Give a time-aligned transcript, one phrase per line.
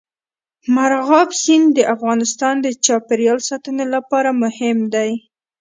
[0.75, 5.11] مورغاب سیند د افغانستان د چاپیریال ساتنې لپاره مهم دي.